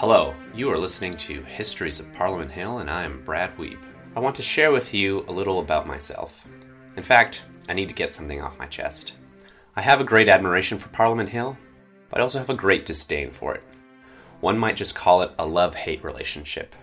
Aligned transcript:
Hello, 0.00 0.34
you 0.54 0.70
are 0.70 0.78
listening 0.78 1.14
to 1.18 1.42
Histories 1.42 2.00
of 2.00 2.10
Parliament 2.14 2.50
Hill, 2.50 2.78
and 2.78 2.88
I 2.88 3.02
am 3.02 3.22
Brad 3.22 3.54
Weeb. 3.58 3.76
I 4.16 4.20
want 4.20 4.34
to 4.36 4.42
share 4.42 4.72
with 4.72 4.94
you 4.94 5.26
a 5.28 5.30
little 5.30 5.60
about 5.60 5.86
myself. 5.86 6.42
In 6.96 7.02
fact, 7.02 7.42
I 7.68 7.74
need 7.74 7.88
to 7.88 7.94
get 7.94 8.14
something 8.14 8.40
off 8.40 8.58
my 8.58 8.64
chest. 8.64 9.12
I 9.76 9.82
have 9.82 10.00
a 10.00 10.04
great 10.04 10.30
admiration 10.30 10.78
for 10.78 10.88
Parliament 10.88 11.28
Hill, 11.28 11.58
but 12.08 12.18
I 12.18 12.22
also 12.22 12.38
have 12.38 12.48
a 12.48 12.54
great 12.54 12.86
disdain 12.86 13.30
for 13.30 13.54
it. 13.54 13.62
One 14.40 14.56
might 14.56 14.76
just 14.76 14.94
call 14.94 15.20
it 15.20 15.32
a 15.38 15.44
love 15.44 15.74
hate 15.74 16.02
relationship. 16.02 16.74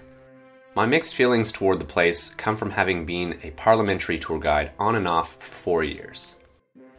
My 0.75 0.85
mixed 0.85 1.15
feelings 1.15 1.51
toward 1.51 1.79
the 1.79 1.85
place 1.85 2.29
come 2.35 2.55
from 2.55 2.69
having 2.69 3.03
been 3.03 3.39
a 3.41 3.49
parliamentary 3.49 4.19
tour 4.19 4.37
guide 4.37 4.73
on 4.77 4.93
and 4.93 5.07
off 5.07 5.37
for 5.39 5.55
four 5.55 5.83
years. 5.83 6.35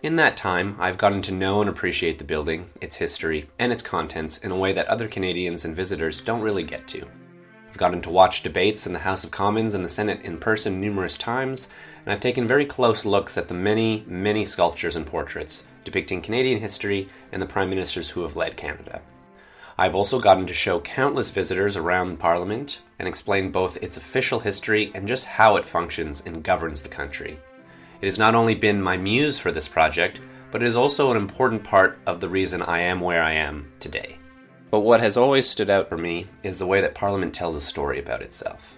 In 0.01 0.15
that 0.15 0.37
time, 0.37 0.77
I've 0.79 0.97
gotten 0.97 1.23
to 1.23 1.33
know 1.33 1.61
and 1.61 1.69
appreciate 1.69 2.19
the 2.19 2.25
building, 2.25 2.71
its 2.81 2.95
history, 2.95 3.51
and 3.59 3.73
its 3.73 3.83
contents 3.83 4.39
in 4.39 4.53
a 4.53 4.57
way 4.57 4.73
that 4.73 4.87
other 4.87 5.09
Canadians 5.09 5.65
and 5.65 5.75
visitors 5.75 6.21
don't 6.21 6.41
really 6.41 6.63
get 6.63 6.87
to. 6.89 7.05
I've 7.69 7.79
gotten 7.79 8.01
to 8.03 8.11
watch 8.11 8.45
debates 8.45 8.87
in 8.87 8.93
the 8.93 9.01
House 9.01 9.25
of 9.25 9.33
Commons 9.33 9.75
and 9.75 9.85
the 9.85 9.89
Senate 9.89 10.21
in 10.23 10.39
person 10.39 10.81
numerous 10.81 11.17
times, 11.17 11.67
and 12.05 12.13
I've 12.13 12.21
taken 12.21 12.47
very 12.47 12.65
close 12.65 13.05
looks 13.05 13.37
at 13.37 13.49
the 13.49 13.55
many, 13.55 14.05
many 14.07 14.45
sculptures 14.45 14.95
and 14.95 15.05
portraits 15.05 15.65
depicting 15.83 16.23
Canadian 16.23 16.61
history 16.61 17.09
and 17.33 17.43
the 17.43 17.47
Prime 17.47 17.69
Ministers 17.69 18.11
who 18.11 18.23
have 18.23 18.37
led 18.37 18.57
Canada. 18.57 19.03
I've 19.77 19.97
also 19.97 20.21
gotten 20.21 20.47
to 20.47 20.55
show 20.55 20.79
countless 20.79 21.31
visitors 21.31 21.77
around 21.77 22.21
Parliament 22.21 22.83
and 23.01 23.09
explain 23.09 23.51
both 23.51 23.83
its 23.83 23.97
official 23.97 24.39
history 24.39 24.93
and 24.95 25.09
just 25.09 25.25
how 25.25 25.57
it 25.57 25.65
functions 25.65 26.23
and 26.25 26.45
governs 26.45 26.83
the 26.83 26.89
country. 26.89 27.41
It 28.01 28.07
has 28.07 28.19
not 28.19 28.35
only 28.35 28.55
been 28.55 28.81
my 28.81 28.97
muse 28.97 29.39
for 29.39 29.51
this 29.51 29.69
project, 29.69 30.21
but 30.51 30.63
it 30.63 30.67
is 30.67 30.77
also 30.77 31.11
an 31.11 31.17
important 31.17 31.65
part 31.65 31.99
of 32.07 32.21
the 32.21 32.29
reason 32.29 32.63
I 32.63 32.81
am 32.81 33.01
where 33.01 33.23
I 33.23 33.33
am 33.33 33.73
today. 33.81 34.19
But 34.71 34.81
what 34.81 35.01
has 35.01 35.17
always 35.17 35.49
stood 35.49 35.71
out 35.71 35.89
for 35.89 35.97
me 35.97 36.27
is 36.43 36.59
the 36.59 36.67
way 36.67 36.81
that 36.81 36.95
Parliament 36.95 37.35
tells 37.35 37.57
a 37.57 37.61
story 37.61 37.99
about 37.99 38.23
itself. 38.23 38.75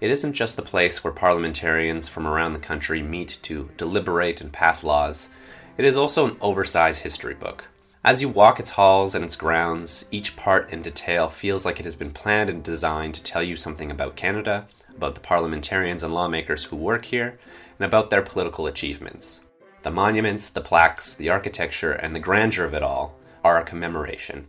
It 0.00 0.10
isn't 0.10 0.32
just 0.32 0.56
the 0.56 0.62
place 0.62 1.04
where 1.04 1.12
parliamentarians 1.12 2.08
from 2.08 2.26
around 2.26 2.52
the 2.52 2.58
country 2.58 3.02
meet 3.02 3.38
to 3.42 3.70
deliberate 3.76 4.40
and 4.40 4.52
pass 4.52 4.82
laws, 4.82 5.28
it 5.76 5.84
is 5.84 5.96
also 5.96 6.26
an 6.26 6.36
oversized 6.40 7.02
history 7.02 7.34
book. 7.34 7.68
As 8.04 8.20
you 8.20 8.28
walk 8.28 8.60
its 8.60 8.72
halls 8.72 9.14
and 9.14 9.24
its 9.24 9.34
grounds, 9.34 10.04
each 10.10 10.36
part 10.36 10.70
and 10.70 10.84
detail 10.84 11.28
feels 11.30 11.64
like 11.64 11.80
it 11.80 11.84
has 11.84 11.96
been 11.96 12.12
planned 12.12 12.50
and 12.50 12.62
designed 12.62 13.14
to 13.14 13.22
tell 13.22 13.42
you 13.42 13.56
something 13.56 13.90
about 13.90 14.14
Canada, 14.14 14.66
about 14.96 15.14
the 15.14 15.20
parliamentarians 15.20 16.02
and 16.02 16.14
lawmakers 16.14 16.64
who 16.64 16.76
work 16.76 17.06
here, 17.06 17.38
and 17.78 17.86
about 17.86 18.10
their 18.10 18.22
political 18.22 18.66
achievements. 18.66 19.40
The 19.82 19.90
monuments, 19.90 20.48
the 20.48 20.60
plaques, 20.60 21.14
the 21.14 21.28
architecture, 21.28 21.92
and 21.92 22.14
the 22.14 22.20
grandeur 22.20 22.64
of 22.64 22.74
it 22.74 22.82
all 22.82 23.16
are 23.42 23.58
a 23.58 23.64
commemoration. 23.64 24.46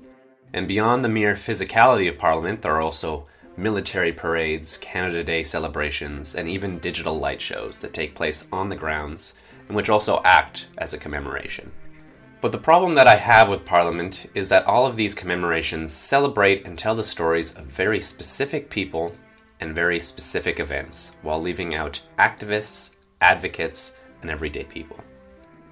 And 0.53 0.67
beyond 0.67 1.03
the 1.03 1.09
mere 1.09 1.35
physicality 1.35 2.07
of 2.07 2.17
Parliament, 2.17 2.61
there 2.61 2.75
are 2.75 2.81
also 2.81 3.27
military 3.57 4.13
parades, 4.13 4.77
Canada 4.77 5.23
Day 5.23 5.43
celebrations, 5.43 6.35
and 6.35 6.47
even 6.47 6.79
digital 6.79 7.19
light 7.19 7.41
shows 7.41 7.79
that 7.79 7.93
take 7.93 8.15
place 8.15 8.45
on 8.51 8.69
the 8.69 8.75
grounds 8.75 9.33
and 9.67 9.75
which 9.75 9.89
also 9.89 10.21
act 10.23 10.67
as 10.77 10.93
a 10.93 10.97
commemoration. 10.97 11.71
But 12.41 12.51
the 12.51 12.57
problem 12.57 12.93
that 12.95 13.07
I 13.07 13.15
have 13.15 13.49
with 13.49 13.65
Parliament 13.65 14.29
is 14.35 14.49
that 14.49 14.65
all 14.65 14.85
of 14.85 14.95
these 14.95 15.15
commemorations 15.15 15.91
celebrate 15.91 16.65
and 16.65 16.77
tell 16.77 16.95
the 16.95 17.03
stories 17.03 17.55
of 17.55 17.65
very 17.65 18.01
specific 18.01 18.69
people 18.69 19.13
and 19.59 19.73
very 19.73 19.99
specific 19.99 20.59
events, 20.59 21.15
while 21.21 21.41
leaving 21.41 21.73
out 21.75 22.01
activists, 22.19 22.91
advocates, 23.21 23.93
and 24.21 24.29
everyday 24.29 24.63
people. 24.63 24.99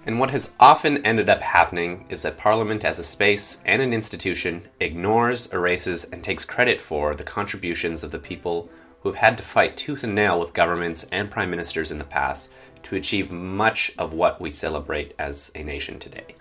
And 0.06 0.20
what 0.20 0.32
has 0.32 0.52
often 0.60 1.06
ended 1.06 1.30
up 1.30 1.42
happening 1.42 2.06
is 2.10 2.24
that 2.24 2.38
Parliament 2.38 2.84
as 2.84 3.00
a 3.00 3.04
space 3.04 3.60
and 3.66 3.82
an 3.82 3.94
institution 3.94 4.68
ignores, 4.80 5.48
erases, 5.54 6.04
and 6.06 6.24
takes 6.24 6.44
credit 6.44 6.82
for 6.82 7.16
the 7.16 7.24
contributions 7.24 8.04
of 8.04 8.12
the 8.12 8.20
people 8.20 8.70
who 9.02 9.10
have 9.10 9.18
had 9.18 9.38
to 9.38 9.44
fight 9.44 9.78
tooth 9.78 10.04
and 10.04 10.14
nail 10.14 10.40
with 10.40 10.54
governments 10.54 11.06
and 11.12 11.32
prime 11.32 11.50
ministers 11.50 11.92
in 11.92 12.00
the 12.00 12.04
past 12.04 12.52
to 12.84 12.96
achieve 12.96 13.32
much 13.32 13.94
of 13.98 14.14
what 14.14 14.42
we 14.42 14.52
celebrate 14.52 15.14
as 15.18 15.52
a 15.56 15.64
nation 15.64 16.00
today. 16.00 16.36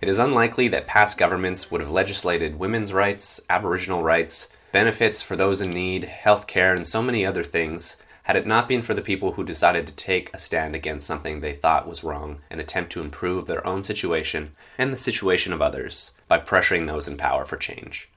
It 0.00 0.08
is 0.08 0.18
unlikely 0.18 0.68
that 0.68 0.86
past 0.86 1.18
governments 1.18 1.70
would 1.70 1.80
have 1.80 1.90
legislated 1.90 2.58
women's 2.58 2.92
rights, 2.92 3.40
Aboriginal 3.48 4.02
rights, 4.02 4.48
benefits 4.74 5.22
for 5.22 5.36
those 5.36 5.60
in 5.60 5.70
need, 5.70 6.02
health 6.02 6.48
care, 6.48 6.74
and 6.74 6.84
so 6.84 7.00
many 7.00 7.24
other 7.24 7.44
things 7.44 7.96
had 8.24 8.34
it 8.34 8.44
not 8.44 8.66
been 8.66 8.82
for 8.82 8.92
the 8.92 9.00
people 9.00 9.30
who 9.34 9.44
decided 9.44 9.86
to 9.86 9.92
take 9.92 10.34
a 10.34 10.38
stand 10.40 10.74
against 10.74 11.06
something 11.06 11.38
they 11.38 11.54
thought 11.54 11.86
was 11.86 12.02
wrong 12.02 12.40
and 12.50 12.60
attempt 12.60 12.90
to 12.90 13.00
improve 13.00 13.46
their 13.46 13.64
own 13.64 13.84
situation 13.84 14.50
and 14.76 14.92
the 14.92 14.98
situation 14.98 15.52
of 15.52 15.62
others 15.62 16.10
by 16.26 16.40
pressuring 16.40 16.88
those 16.88 17.06
in 17.06 17.16
power 17.16 17.44
for 17.44 17.56
change. 17.56 18.08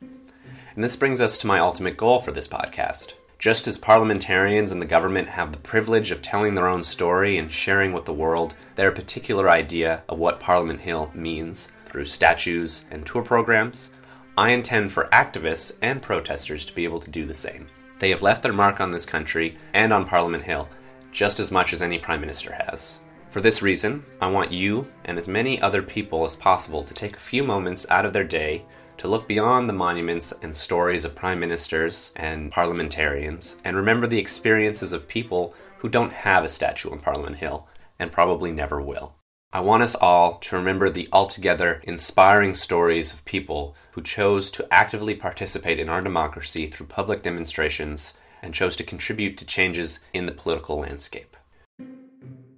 And 0.73 0.84
this 0.84 0.95
brings 0.95 1.22
us 1.22 1.38
to 1.38 1.47
my 1.47 1.59
ultimate 1.59 1.95
goal 1.95 2.22
for 2.22 2.31
this 2.31 2.47
podcast 2.47 3.13
just 3.38 3.68
as 3.68 3.78
parliamentarians 3.78 4.72
and 4.72 4.81
the 4.81 4.85
government 4.88 5.29
have 5.29 5.51
the 5.51 5.59
privilege 5.59 6.09
of 6.09 6.24
telling 6.24 6.56
their 6.56 6.68
own 6.68 6.84
story 6.84 7.38
and 7.38 7.51
sharing 7.51 7.94
with 7.94 8.06
the 8.06 8.13
world 8.13 8.56
their 8.75 8.91
particular 8.91 9.47
idea 9.47 10.01
of 10.09 10.18
what 10.18 10.39
Parliament 10.39 10.79
Hill 10.79 11.12
means 11.13 11.68
through 11.85 12.06
statues 12.06 12.85
and 12.89 13.06
tour 13.06 13.22
programs, 13.22 13.91
I 14.38 14.52
intend 14.52 14.92
for 14.92 15.09
activists 15.12 15.75
and 15.81 16.00
protesters 16.00 16.64
to 16.66 16.75
be 16.75 16.84
able 16.84 17.00
to 17.00 17.09
do 17.09 17.25
the 17.25 17.34
same. 17.34 17.68
They 17.98 18.12
have 18.12 18.22
left 18.22 18.44
their 18.44 18.53
mark 18.53 18.80
on 18.80 18.92
this 18.92 19.06
country 19.06 19.58
and 19.74 19.92
on 19.92 20.06
Parliament 20.06 20.44
Hill 20.44 20.70
just 21.12 21.40
as 21.40 21.52
much 21.52 21.74
as 21.74 21.81
any 21.81 21.98
Prime 21.98 22.22
Minister 22.22 22.53
has. 22.53 23.00
For 23.31 23.42
this 23.42 23.64
reason, 23.64 24.06
I 24.22 24.28
want 24.28 24.52
you 24.52 24.88
and 25.06 25.18
as 25.18 25.28
many 25.28 25.59
other 25.59 25.81
people 25.81 26.24
as 26.24 26.36
possible 26.36 26.84
to 26.84 26.94
take 26.94 27.16
a 27.16 27.20
few 27.20 27.44
moments 27.44 27.88
out 27.90 28.06
of 28.06 28.14
their 28.14 28.24
day 28.24 28.64
to 28.98 29.08
look 29.08 29.28
beyond 29.28 29.68
the 29.68 29.74
monuments 29.74 30.31
and 30.44 30.56
stories 30.56 31.04
of 31.04 31.16
prime 31.16 31.40
ministers 31.40 32.12
and 32.16 32.52
parliamentarians 32.52 33.58
and 33.64 33.75
remember 33.75 34.06
the 34.06 34.19
experiences 34.19 34.94
of 34.94 35.08
people 35.08 35.56
who 35.80 35.90
don't 35.90 36.14
have 36.14 36.44
a 36.44 36.50
statue 36.50 36.92
on 36.92 37.00
Parliament 37.00 37.38
Hill 37.38 37.68
and 37.98 38.12
probably 38.12 38.52
never 38.52 38.80
will. 38.81 39.16
I 39.53 39.62
want 39.62 39.81
us 39.81 39.96
all 39.96 40.40
to 40.40 40.58
remember 40.58 40.90
the 40.90 41.08
altogether 41.13 41.81
inspiring 41.85 42.53
stories 42.53 43.13
of 43.13 43.24
people 43.24 43.78
who 43.91 44.02
chose 44.02 44.52
to 44.52 44.68
actively 44.69 45.16
participate 45.16 45.80
in 45.80 45.88
our 45.88 46.02
democracy 46.02 46.68
through 46.68 46.88
public 46.88 47.24
demonstrations 47.24 48.13
and 48.41 48.53
chose 48.53 48.75
to 48.75 48.84
contribute 48.84 49.38
to 49.38 49.46
changes 49.46 50.00
in 50.13 50.25
the 50.25 50.34
political 50.34 50.80
landscape. 50.80 51.38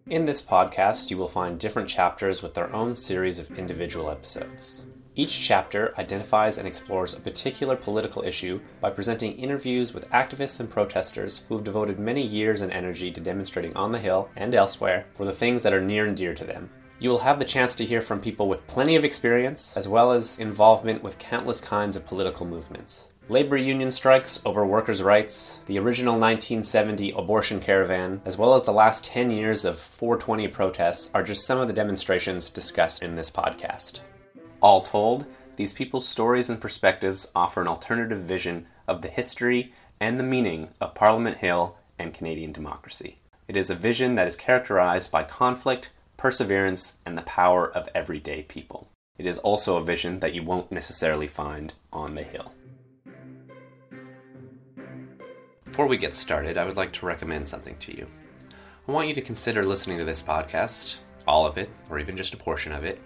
In 0.07 0.25
this 0.25 0.41
podcast, 0.41 1.11
you 1.11 1.17
will 1.19 1.27
find 1.27 1.59
different 1.59 1.89
chapters 1.89 2.41
with 2.41 2.55
their 2.55 2.73
own 2.73 2.95
series 2.95 3.37
of 3.37 3.59
individual 3.59 4.09
episodes. 4.09 4.81
Each 5.13 5.39
chapter 5.39 5.93
identifies 5.99 6.57
and 6.57 6.67
explores 6.67 7.13
a 7.13 7.19
particular 7.19 7.75
political 7.75 8.23
issue 8.23 8.61
by 8.81 8.89
presenting 8.89 9.33
interviews 9.33 9.93
with 9.93 10.09
activists 10.09 10.59
and 10.59 10.67
protesters 10.69 11.41
who 11.47 11.55
have 11.55 11.63
devoted 11.63 11.99
many 11.99 12.25
years 12.25 12.61
and 12.61 12.71
energy 12.71 13.11
to 13.11 13.21
demonstrating 13.21 13.75
on 13.75 13.91
the 13.91 13.99
Hill 13.99 14.29
and 14.35 14.55
elsewhere 14.55 15.05
for 15.15 15.25
the 15.25 15.33
things 15.33 15.61
that 15.61 15.73
are 15.73 15.81
near 15.81 16.05
and 16.05 16.17
dear 16.17 16.33
to 16.33 16.43
them. 16.43 16.71
You 17.01 17.09
will 17.09 17.19
have 17.19 17.39
the 17.39 17.45
chance 17.45 17.75
to 17.75 17.85
hear 17.85 18.01
from 18.01 18.19
people 18.19 18.49
with 18.49 18.67
plenty 18.67 18.97
of 18.97 19.05
experience, 19.05 19.77
as 19.77 19.87
well 19.87 20.11
as 20.11 20.37
involvement 20.37 21.01
with 21.01 21.17
countless 21.17 21.61
kinds 21.61 21.95
of 21.95 22.05
political 22.05 22.45
movements. 22.45 23.07
Labor 23.29 23.55
union 23.55 23.89
strikes 23.91 24.41
over 24.43 24.65
workers' 24.65 25.01
rights, 25.01 25.59
the 25.67 25.79
original 25.79 26.15
1970 26.15 27.11
abortion 27.11 27.61
caravan, 27.61 28.21
as 28.25 28.37
well 28.37 28.53
as 28.53 28.65
the 28.65 28.73
last 28.73 29.05
10 29.05 29.31
years 29.31 29.63
of 29.63 29.79
420 29.79 30.49
protests 30.49 31.09
are 31.13 31.23
just 31.23 31.45
some 31.45 31.59
of 31.59 31.67
the 31.69 31.73
demonstrations 31.73 32.49
discussed 32.49 33.01
in 33.01 33.15
this 33.15 33.31
podcast. 33.31 34.01
All 34.59 34.81
told, 34.81 35.25
these 35.55 35.73
people's 35.73 36.07
stories 36.07 36.49
and 36.49 36.59
perspectives 36.59 37.31
offer 37.33 37.61
an 37.61 37.67
alternative 37.67 38.23
vision 38.23 38.65
of 38.89 39.01
the 39.01 39.09
history 39.09 39.71
and 40.01 40.19
the 40.19 40.23
meaning 40.23 40.69
of 40.81 40.95
Parliament 40.95 41.37
Hill 41.37 41.77
and 41.97 42.13
Canadian 42.13 42.51
democracy. 42.51 43.19
It 43.47 43.55
is 43.55 43.69
a 43.69 43.75
vision 43.75 44.15
that 44.15 44.27
is 44.27 44.35
characterized 44.35 45.11
by 45.11 45.23
conflict, 45.23 45.91
perseverance, 46.19 46.97
and 47.05 47.17
the 47.17 47.21
power 47.21 47.71
of 47.71 47.87
everyday 47.95 48.43
people. 48.43 48.89
It 49.17 49.25
is 49.25 49.37
also 49.37 49.77
a 49.77 49.81
vision 49.81 50.19
that 50.19 50.35
you 50.35 50.43
won't 50.43 50.69
necessarily 50.69 51.27
find 51.27 51.73
on 51.93 52.13
the 52.13 52.23
Hill. 52.23 52.51
Before 55.63 55.87
we 55.87 55.95
get 55.95 56.17
started, 56.17 56.57
I 56.57 56.65
would 56.65 56.75
like 56.75 56.91
to 56.93 57.05
recommend 57.05 57.47
something 57.47 57.77
to 57.77 57.95
you. 57.95 58.05
I 58.85 58.91
want 58.91 59.07
you 59.07 59.13
to 59.13 59.21
consider 59.21 59.63
listening 59.63 59.97
to 59.99 60.03
this 60.03 60.21
podcast, 60.21 60.97
all 61.25 61.47
of 61.47 61.57
it, 61.57 61.69
or 61.89 61.99
even 61.99 62.17
just 62.17 62.33
a 62.33 62.37
portion 62.37 62.73
of 62.73 62.83
it, 62.83 62.99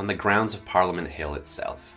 on 0.00 0.08
the 0.08 0.14
grounds 0.14 0.52
of 0.52 0.64
Parliament 0.64 1.06
Hill 1.06 1.34
itself. 1.34 1.94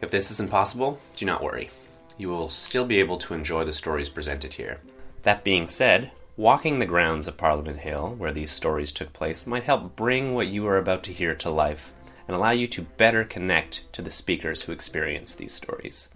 If 0.00 0.10
this 0.10 0.30
isn't 0.30 0.50
possible, 0.50 1.00
do 1.18 1.26
not 1.26 1.42
worry. 1.42 1.68
You 2.16 2.30
will 2.30 2.48
still 2.48 2.86
be 2.86 2.98
able 2.98 3.18
to 3.18 3.34
enjoy 3.34 3.64
the 3.64 3.74
stories 3.74 4.08
presented 4.08 4.54
here. 4.54 4.80
That 5.24 5.44
being 5.44 5.66
said, 5.66 6.12
walking 6.42 6.80
the 6.80 6.86
grounds 6.86 7.28
of 7.28 7.36
Parliament 7.36 7.78
Hill, 7.78 8.16
where 8.18 8.32
these 8.32 8.50
stories 8.50 8.90
took 8.90 9.12
place, 9.12 9.46
might 9.46 9.62
help 9.62 9.94
bring 9.94 10.34
what 10.34 10.48
you 10.48 10.66
are 10.66 10.76
about 10.76 11.04
to 11.04 11.12
hear 11.12 11.36
to 11.36 11.48
life 11.48 11.92
and 12.26 12.36
allow 12.36 12.50
you 12.50 12.66
to 12.66 12.82
better 12.82 13.22
connect 13.22 13.84
to 13.92 14.02
the 14.02 14.10
speakers 14.10 14.62
who 14.62 14.72
experience 14.72 15.36
these 15.36 15.54
stories. 15.54 16.08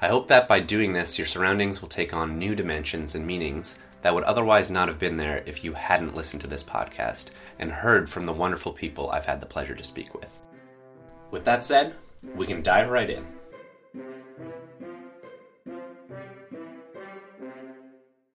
I 0.00 0.08
hope 0.08 0.28
that 0.28 0.48
by 0.48 0.60
doing 0.60 0.94
this, 0.94 1.18
your 1.18 1.26
surroundings 1.26 1.82
will 1.82 1.90
take 1.90 2.14
on 2.14 2.38
new 2.38 2.54
dimensions 2.54 3.14
and 3.14 3.26
meanings 3.26 3.76
that 4.00 4.14
would 4.14 4.24
otherwise 4.24 4.70
not 4.70 4.88
have 4.88 4.98
been 4.98 5.18
there 5.18 5.42
if 5.44 5.62
you 5.62 5.74
hadn't 5.74 6.16
listened 6.16 6.40
to 6.40 6.48
this 6.48 6.64
podcast 6.64 7.26
and 7.58 7.70
heard 7.70 8.08
from 8.08 8.24
the 8.24 8.32
wonderful 8.32 8.72
people 8.72 9.10
I've 9.10 9.26
had 9.26 9.40
the 9.40 9.46
pleasure 9.46 9.74
to 9.74 9.84
speak 9.84 10.14
with. 10.14 10.40
With 11.30 11.44
that 11.44 11.66
said, 11.66 11.96
we 12.34 12.46
can 12.46 12.62
dive 12.62 12.88
right 12.88 13.10
in. 13.10 13.26